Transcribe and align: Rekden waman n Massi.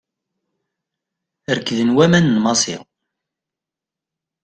Rekden 1.55 1.89
waman 1.95 2.25
n 2.29 2.37
Massi. 2.43 2.77